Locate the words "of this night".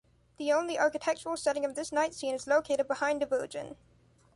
1.63-2.15